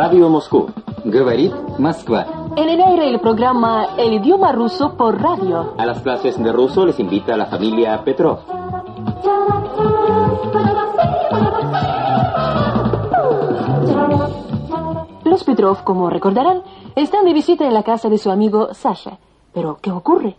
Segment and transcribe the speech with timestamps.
[0.00, 0.70] Radio Moscú.
[1.04, 2.26] Говорит Москва.
[2.56, 5.74] En el aire el programa El idioma ruso por radio.
[5.76, 8.38] A las clases de ruso les invita la familia Petrov.
[15.24, 16.62] Los Petrov, como recordarán,
[16.94, 19.18] están de visita en la casa de su amigo Sasha.
[19.52, 20.36] Pero, ¿qué ocurre?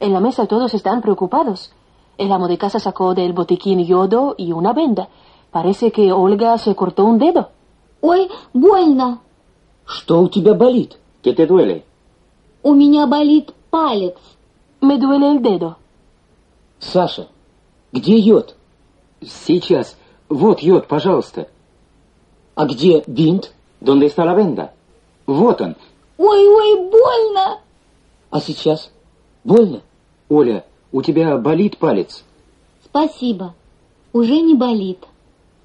[0.00, 1.72] En la mesa todos están preocupados.
[2.18, 5.08] El amo de casa sacó del botiquín yodo y una venda.
[5.52, 7.50] Parece que Olga se cortó un dedo.
[8.07, 9.19] Ой, больно.
[9.83, 10.99] Что у тебя болит?
[11.23, 11.83] ¿Qué te duele?
[12.61, 14.15] У меня болит палец.
[14.79, 15.73] Me duele el dedo.
[16.79, 17.27] Саша,
[17.91, 18.55] где йод?
[19.21, 19.97] Сейчас.
[20.29, 21.49] Вот йод, пожалуйста.
[22.53, 23.53] А где бинт?
[23.81, 24.69] ¿Dónde está la venda?
[25.25, 25.75] Вот он.
[26.19, 27.59] Ой, ой, больно.
[28.29, 28.91] А сейчас?
[29.43, 29.81] Больно?
[30.29, 32.23] Оля, у тебя болит палец.
[32.83, 33.55] Спасибо.
[34.13, 34.99] Уже не болит.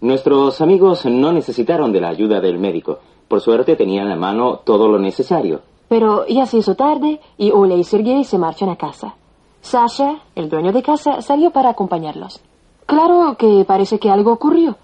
[0.02, 3.00] Nuestros amigos no necesitaron de la ayuda del médico.
[3.28, 5.62] Por suerte tenían a mano todo lo necesario.
[5.88, 9.16] Pero ya se hizo tarde y Oля y Sergei se marchan a casa.
[9.62, 12.40] Sasha, el dueño de casa, salió para acompañarlos.
[12.86, 14.78] Claro que parece que algo ocurrió.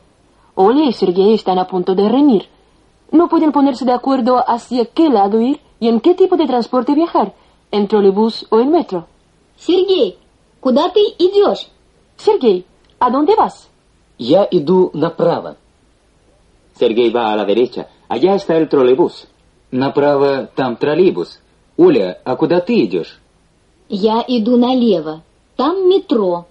[0.56, 2.50] Oля y Sergei están a punto de reñir.
[3.11, 6.95] No pueden ponerse de acuerdo hacia qué lado ir y en qué tipo de transporte
[6.95, 7.34] viajar,
[7.72, 9.08] en trolebús o en metro.
[9.56, 10.17] Сергей,
[10.59, 11.70] куда ты идешь?
[12.16, 12.66] Sergei,
[13.00, 13.70] ¿a dónde vas?
[14.19, 15.56] Я иду направо.
[16.78, 17.89] Sergei va a la derecha.
[18.09, 19.27] Allá está el trolebús.
[19.70, 21.41] Направо там троллейбус.
[21.77, 23.20] Оля, а куда ты идешь?
[23.89, 25.22] Я иду налево.
[25.56, 26.47] Там метро.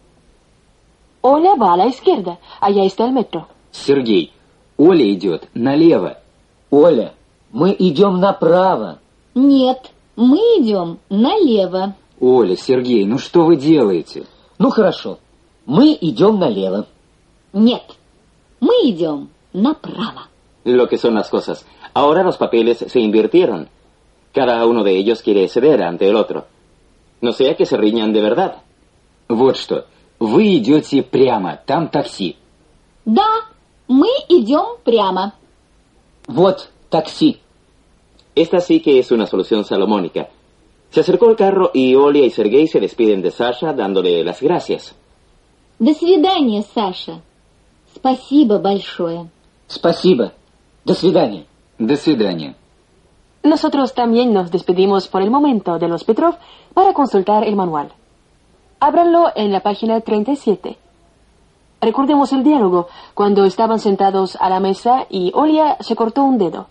[1.21, 2.37] Oля va a la izquierda.
[2.59, 3.45] Allá está el metro.
[3.71, 4.31] Сергей,
[4.77, 6.19] Оля идет налево.
[6.69, 7.13] Оля,
[7.51, 8.99] мы идем направо.
[9.33, 11.95] Нет, мы идем налево.
[12.19, 14.25] Оля, Сергей, ну что вы делаете?
[14.57, 15.19] Ну хорошо,
[15.65, 16.85] мы идем налево.
[17.54, 17.82] Нет,
[18.60, 20.28] мы идем направо.
[20.64, 21.66] Lo que son las cosas.
[21.94, 23.68] Ahora los papeles se invirtieron.
[24.32, 26.46] Cada uno de ellos quiere ceder ante el otro.
[27.20, 28.62] No sea que se riñan de verdad.
[29.28, 29.86] Вот что,
[30.18, 32.36] вы идете прямо, там такси.
[33.04, 33.28] Да,
[33.88, 35.34] мы идем прямо.
[36.26, 37.40] Вот такси.
[38.34, 40.28] Esta sí que es una solución salomónica.
[40.90, 44.94] Se acercó el carro y Olia y Sergei se despiden de Sasha dándole las gracias.
[45.78, 47.20] До свидания, Саша.
[48.04, 49.28] Спасибо большое.
[49.66, 50.32] Спасибо.
[50.84, 51.46] До свидания.
[51.78, 52.54] До свидания.
[53.42, 56.36] Nosotros también nos despedimos por el momento de los Petrov
[56.74, 57.92] para consultar el manual.
[58.80, 60.76] Ábranlo en la página 37.
[61.80, 66.66] Recordemos el diálogo cuando estaban sentados a la mesa y Olia se cortó un dedo.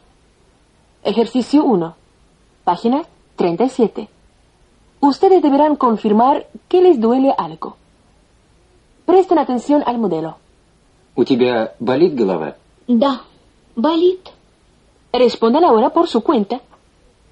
[1.04, 1.96] Ejercicio 1.
[2.64, 3.02] Página
[3.36, 4.08] 37.
[5.00, 7.78] Ustedes deberán confirmar que les duele algo.
[9.06, 10.38] Presten atención al modelo.
[11.17, 12.57] У тебя болит голова?
[12.89, 13.23] Да,
[13.77, 14.31] болит.
[15.13, 16.61] Respondan ahora por su cuenta.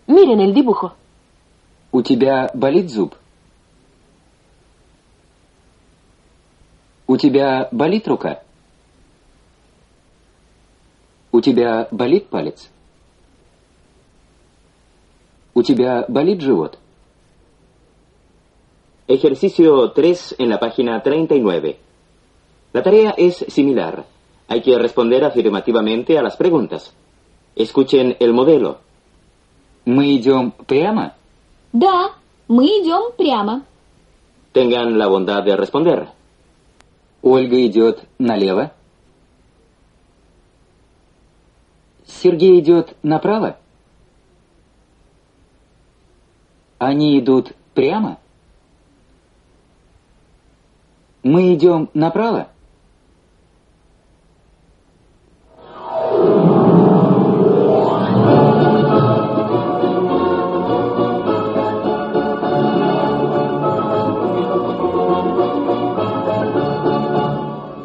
[0.07, 0.93] Miren el dibujo.
[1.91, 3.15] У тебя болит зуб?
[7.07, 8.43] У тебя болит рука?
[11.33, 12.71] У тебя болит палец?
[15.55, 16.79] У тебя болит живот?
[19.09, 21.77] Ejercicio 3 en la página 39.
[22.74, 24.06] La tarea es similar.
[24.48, 26.94] Hay que responder afirmativamente a las preguntas.
[27.56, 28.80] Escuchen el modelo.
[29.86, 31.14] Мы идем прямо?
[31.74, 32.12] Да,
[32.48, 33.64] мы идем прямо.
[34.54, 36.08] Tengan la bondad de responder.
[37.22, 38.72] Ольга идет налево?
[42.06, 43.58] Сергей идет направо?
[46.78, 48.20] Они идут прямо?
[51.24, 52.50] Мы идем направо?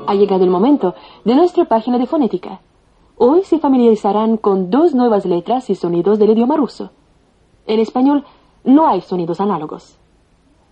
[0.08, 0.96] Ha llegado el momento
[1.26, 2.62] de nuestra página de fonética.
[3.18, 6.92] Hoy se familiarizarán con dos nuevas letras y sonidos del idioma ruso.
[7.66, 8.24] En español
[8.64, 9.98] no hay sonidos análogos.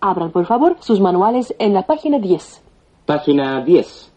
[0.00, 2.62] Abran, por favor, sus manuales en la página 10.
[3.04, 4.12] Página 10.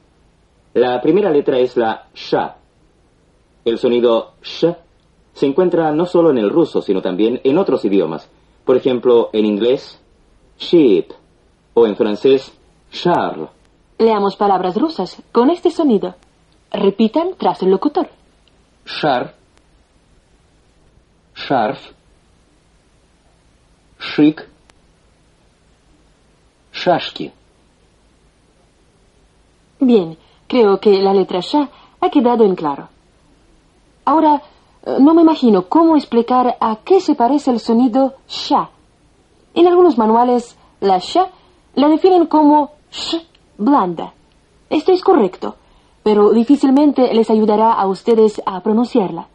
[0.75, 2.55] La primera letra es la sha.
[3.65, 4.67] El sonido sh
[5.33, 8.29] se encuentra no solo en el ruso, sino también en otros idiomas.
[8.63, 10.01] Por ejemplo, en inglés,
[10.57, 11.11] sheep,
[11.73, 12.57] o en francés,
[12.89, 13.58] charle.
[13.98, 16.14] Leamos palabras rusas con este sonido.
[16.70, 18.08] Repitan tras el locutor.
[18.84, 19.34] Шар.
[21.34, 21.92] Шарф.
[23.98, 24.48] Шик.
[26.72, 27.32] Шашки.
[29.80, 30.18] Bien,
[30.48, 31.68] creo que la letra Sha
[32.00, 32.88] ha quedado en claro.
[34.04, 34.42] Ahora,
[34.84, 38.70] eh, no me imagino cómo explicar a qué se parece el sonido sha.
[39.54, 41.28] En algunos manuales, la sha
[41.74, 43.27] la definen como sh
[43.59, 44.13] blanda.
[44.69, 45.55] Esto es correcto,
[46.01, 49.27] pero difícilmente les ayudará a ustedes a pronunciarla.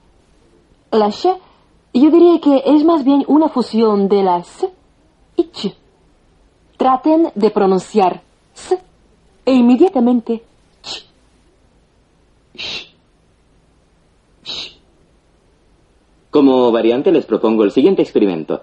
[0.91, 1.29] La sh
[1.93, 4.67] yo diría que es más bien una fusión de las
[5.37, 5.76] y ch.
[6.76, 8.23] Traten de pronunciar
[8.55, 8.79] s
[9.44, 10.43] e inmediatamente
[10.82, 11.06] ch.
[16.31, 18.62] Como variante les propongo el siguiente experimento.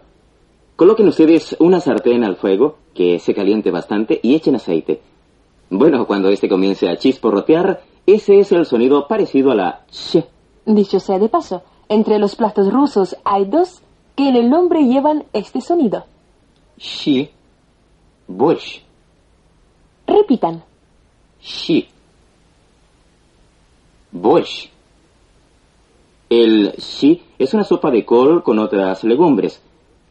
[0.76, 5.02] Coloquen ustedes una sartén al fuego, que se caliente bastante, y echen aceite.
[5.74, 10.22] Bueno, cuando este comience a chisporrotear, ese es el sonido parecido a la ch.
[10.66, 13.82] Dicho sea de paso, entre los platos rusos hay dos
[14.18, 16.04] que en el nombre llevan este sonido.
[16.78, 17.30] Shi,
[18.28, 18.82] borsh.
[20.06, 20.62] Repitan.
[21.42, 21.88] Shi,
[24.12, 24.70] borsh.
[26.30, 29.64] El shi es una sopa de col con otras legumbres.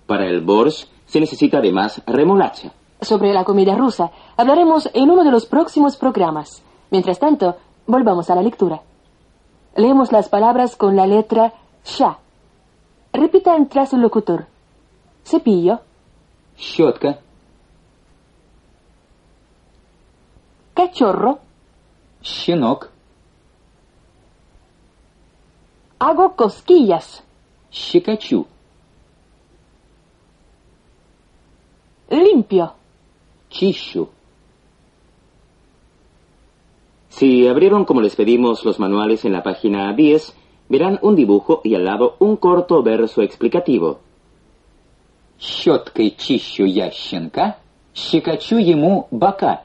[0.06, 5.31] Para el borsh se necesita además remolacha Sobre la comida rusa hablaremos en uno de
[5.31, 6.63] los próximos programas.
[6.91, 8.81] Mientras tanto, volvamos a la lectura.
[9.75, 11.53] Leemos las palabras con la letra
[11.83, 12.17] sha.
[13.11, 14.47] Repitan tras el locutor.
[15.23, 15.81] Cepillo,
[16.57, 17.19] Щетка.
[20.73, 21.39] cachorro,
[22.21, 22.89] Щенок.
[25.99, 27.23] hago cosquillas,
[27.71, 28.45] Щекочу.
[32.09, 32.73] limpio,
[33.59, 34.09] Чищу.
[37.09, 40.35] Si abrieron como les pedimos los manuales en la página 10,
[40.67, 43.99] verán un dibujo y al lado un corto verso explicativo.
[45.39, 47.57] Щеткой чищу я щенка,
[47.93, 49.63] щекочу ему бока.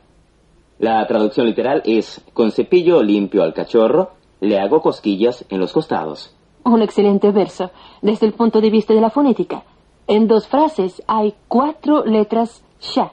[0.78, 6.34] La traducción literal es, con cepillo limpio al cachorro, le hago cosquillas en los costados.
[6.64, 7.70] Un excelente verso
[8.00, 9.64] desde el punto de vista de la fonética.
[10.06, 13.12] En dos frases hay cuatro letras sha.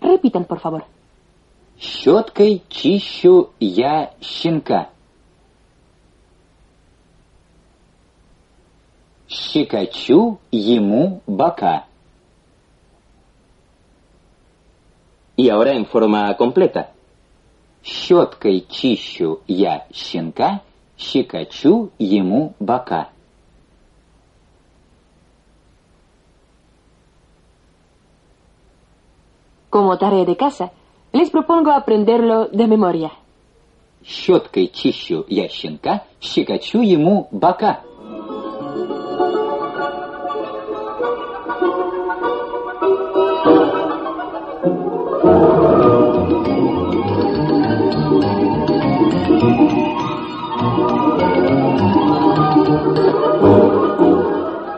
[0.00, 0.84] Repitan, por favor.
[1.78, 4.88] Щеткой чищу я щенка.
[9.28, 11.86] Щекочу ему бока.
[15.36, 16.92] Y ahora en forma completa.
[17.82, 20.60] Щеткой чищу я щенка,
[20.96, 23.10] щекочу ему бока.
[29.75, 30.71] Como tarea de casa,
[31.13, 33.11] les propongo aprenderlo de memoria.
[34.03, 37.81] Щеткой чищу я щенка, щекочу ему бока.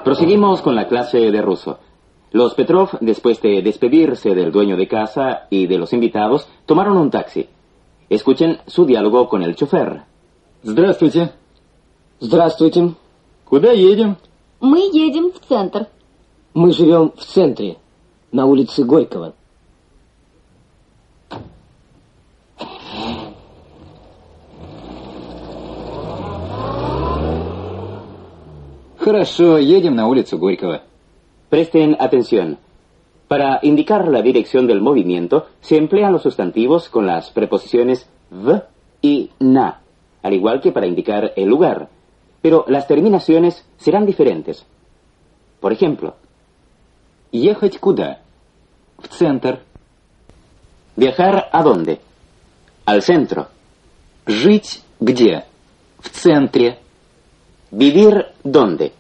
[0.04, 1.80] Proseguimos con la clase de ruso.
[2.33, 7.11] Los Petrov, después de despedirse del dueño de casa y de los invitados, tomaron un
[7.11, 7.49] taxi.
[8.11, 10.03] Escuchen su diálogo con el chofer.
[10.63, 11.33] Здравствуйте.
[12.21, 12.95] Здравствуйте.
[13.45, 14.17] Куда едем?
[14.61, 15.87] Мы едем в центр.
[16.53, 17.77] Мы живем в центре,
[18.33, 19.35] на улице Горького.
[28.99, 30.83] Хорошо, едем на улицу Горького.
[31.50, 32.58] Presten atención.
[33.28, 38.62] Para indicar la dirección del movimiento se emplean los sustantivos con las preposiciones v
[39.02, 39.82] y na,
[40.22, 41.90] al igual que para indicar el lugar.
[42.42, 44.66] Pero las terminaciones serán diferentes.
[45.60, 46.16] Por ejemplo,
[47.34, 48.20] Ехать куда?
[49.00, 49.64] В центр.
[50.96, 52.00] viajar a dónde?
[52.86, 53.48] Al centro.
[54.28, 55.44] Жить где?
[56.00, 56.78] В центре.
[57.72, 58.94] Vivir dónde?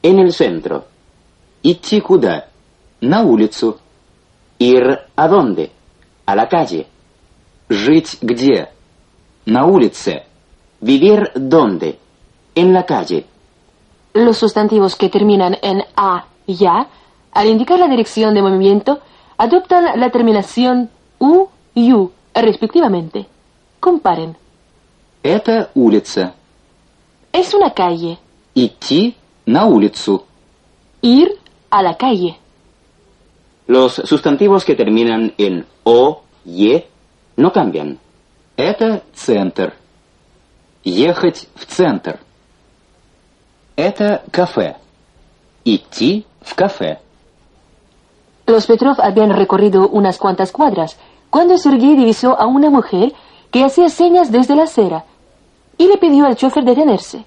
[0.00, 0.84] En el centro.
[1.62, 2.48] Идти куда?
[3.00, 3.78] На улицу.
[4.58, 5.70] Ir a dónde?
[6.24, 6.86] A la calle.
[7.68, 8.70] Жить где?
[9.46, 10.24] На улице.
[10.80, 11.98] Vivir dónde?
[12.54, 13.26] En la calle.
[14.14, 16.88] Los sustantivos que terminan en a, ya,
[17.32, 19.00] al indicar la dirección de movimiento,
[19.38, 23.26] adoptan la terminación u, yu, respectivamente.
[23.80, 24.36] Comparen.
[25.22, 26.34] Это улица.
[27.32, 28.18] Es una calle.
[28.54, 30.24] Идти на улицу.
[31.00, 31.38] Ir
[31.70, 32.38] a la calle.
[33.66, 36.88] Los sustantivos que terminan en o, ye,
[37.36, 37.98] no cambian.
[38.56, 39.74] Это центр.
[40.84, 42.18] Ехать в центр.
[43.76, 44.76] Это кафе.
[45.64, 46.98] Идти в кафе.
[48.46, 50.98] Los Petrov habían recorrido unas cuantas cuadras
[51.30, 53.14] cuando Sergei divisó a una mujer
[53.50, 55.04] que hacía señas desde la acera
[55.78, 57.24] y le pidió al chofer detenerse.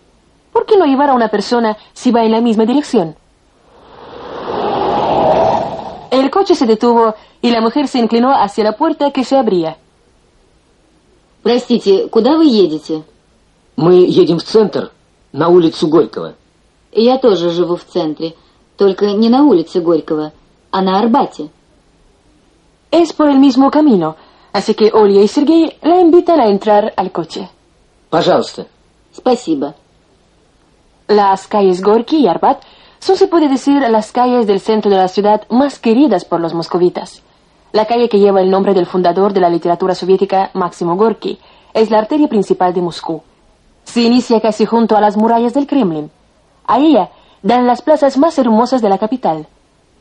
[0.56, 3.18] ¿por qué no llevar a una persona si va en la misma dirección?
[6.31, 9.77] El coche se detuvo y la mujer se inclinó hacia la puerta que se abría.
[11.43, 13.03] Простите, куда вы едете?
[13.75, 14.93] Мы едем в центр,
[15.33, 16.37] на улицу Горького.
[16.93, 18.37] Я тоже живу в центре,
[18.77, 20.33] только не на улице Горького,
[20.71, 21.51] а на Арбате.
[22.93, 24.15] Es por el mismo camino,
[24.53, 27.49] así que Olia y Sergei la invitan a entrar al coche.
[28.09, 28.69] Пожалуйста.
[29.13, 29.75] Спасибо.
[31.09, 32.63] Las calles Gorky y Arbat
[33.01, 36.53] son, se puede decir, las calles del centro de la ciudad más queridas por los
[36.53, 37.23] moscovitas.
[37.73, 41.39] La calle que lleva el nombre del fundador de la literatura soviética, Máximo Gorky,
[41.73, 43.23] es la arteria principal de Moscú.
[43.85, 46.11] Se inicia casi junto a las murallas del Kremlin.
[46.67, 47.11] A ella
[47.43, 49.47] dan las plazas más hermosas de la capital.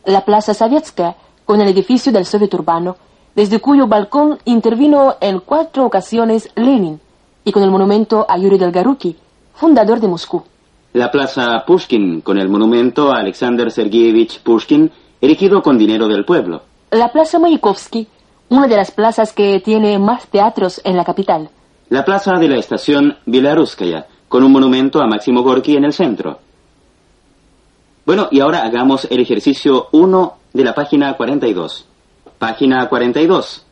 [0.03, 1.15] La Plaza Sovietska,
[1.45, 2.97] con el edificio del Soviet Urbano,
[3.33, 6.99] desde cuyo balcón intervino en cuatro ocasiones Lenin,
[7.45, 9.17] y con el monumento a Yuri Delgaruki,
[9.53, 10.43] fundador de Moscú.
[10.93, 14.91] La plaza Pushkin, con el monumento a Alexander Sergeyevich Pushkin,
[15.21, 16.63] erigido con dinero del pueblo.
[16.89, 18.07] La Plaza Mayakovsky,
[18.49, 21.51] una de las plazas que tiene más teatros en la capital.
[21.89, 26.39] La plaza de la estación Belaruskaya, con un monumento a Máximo Gorky en el centro.
[28.03, 31.85] Bueno, y ahora hagamos el ejercicio 1 de la página 42.
[32.39, 33.65] Página 42.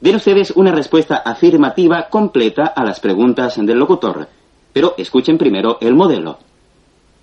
[0.00, 4.28] Den ustedes una respuesta afirmativa completa a las preguntas del locutor.
[4.76, 6.36] Pero escuchen primero el modelo.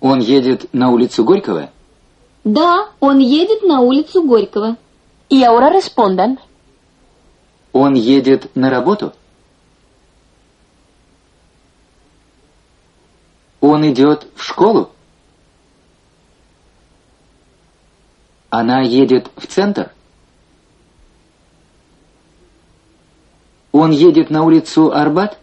[0.00, 1.70] Он едет на улицу Горького?
[2.42, 4.76] Да, он едет на улицу Горького.
[5.30, 6.40] Y ahora respondan,
[7.72, 9.12] Он едет на работу?
[13.60, 14.90] Он идет в школу?
[18.50, 19.92] Она едет в центр?
[23.70, 25.38] Он едет на улицу Арбат?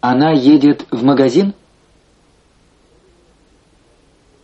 [0.00, 1.54] Она едет в магазин?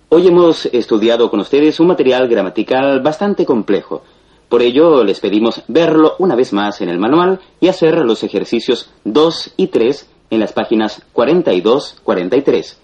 [0.09, 4.03] Hoy hemos estudiado con ustedes un material gramatical bastante complejo.
[4.49, 8.91] Por ello, les pedimos verlo una vez más en el manual y hacer los ejercicios
[9.05, 12.77] 2 y 3 en las páginas 42-43.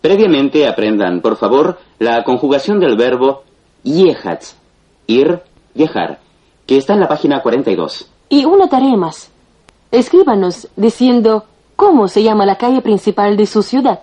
[0.00, 3.42] Previamente aprendan, por favor, la conjugación del verbo
[3.82, 4.42] yejat,
[5.06, 5.40] ir,
[5.74, 6.20] viajar,
[6.66, 8.08] que está en la página 42.
[8.28, 9.30] y una tarea más.
[9.90, 11.44] Escríbanos diciendo
[11.80, 14.00] cómo se llama la calle principal de su ciudad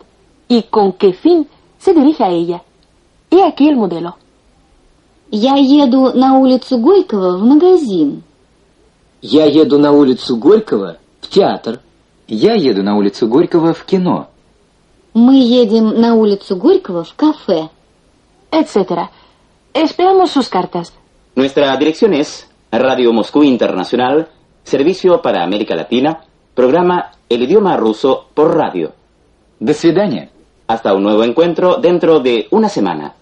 [0.48, 1.48] y con qué fin
[1.80, 2.64] se dirige a ella.
[3.30, 4.16] Y aquí el modelo.
[5.32, 8.22] Я еду на улицу Горького в магазин.
[9.22, 11.80] Я еду на улицу Горького в театр.
[12.28, 14.28] Я еду на улицу Горького в кино.
[15.16, 17.70] Мы едем на улицу Горького в кафе.
[18.52, 19.10] Etcétera.
[19.74, 20.94] Esperamos sus cartas.
[21.36, 24.28] Nuestra dirección es Radio Moscú Internacional,
[24.64, 26.22] Servicio para América Latina,
[26.59, 28.93] programa El idioma ruso por radio.
[29.61, 29.73] De
[30.67, 33.15] Hasta un nuevo encuentro dentro de una semana.